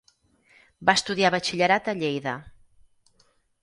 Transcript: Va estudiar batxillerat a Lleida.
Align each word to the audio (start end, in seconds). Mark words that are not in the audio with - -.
Va 0.89 0.95
estudiar 1.01 1.33
batxillerat 1.37 1.93
a 1.95 1.99
Lleida. 2.03 2.37